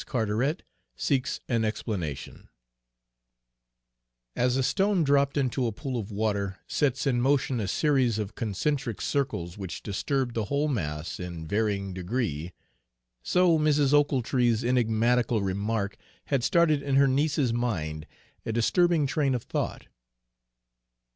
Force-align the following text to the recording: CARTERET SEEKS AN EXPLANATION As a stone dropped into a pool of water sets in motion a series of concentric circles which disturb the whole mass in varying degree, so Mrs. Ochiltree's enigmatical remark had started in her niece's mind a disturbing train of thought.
CARTERET 0.03 0.63
SEEKS 0.95 1.41
AN 1.47 1.63
EXPLANATION 1.63 2.49
As 4.35 4.57
a 4.57 4.63
stone 4.63 5.03
dropped 5.03 5.37
into 5.37 5.67
a 5.67 5.71
pool 5.71 5.99
of 5.99 6.09
water 6.11 6.57
sets 6.65 7.05
in 7.05 7.21
motion 7.21 7.59
a 7.59 7.67
series 7.67 8.17
of 8.17 8.33
concentric 8.33 8.99
circles 8.99 9.59
which 9.59 9.83
disturb 9.83 10.33
the 10.33 10.45
whole 10.45 10.67
mass 10.67 11.19
in 11.19 11.45
varying 11.47 11.93
degree, 11.93 12.51
so 13.21 13.59
Mrs. 13.59 13.93
Ochiltree's 13.93 14.65
enigmatical 14.65 15.43
remark 15.43 15.97
had 16.25 16.43
started 16.43 16.81
in 16.81 16.95
her 16.95 17.07
niece's 17.07 17.53
mind 17.53 18.07
a 18.43 18.51
disturbing 18.51 19.05
train 19.05 19.35
of 19.35 19.43
thought. 19.43 19.85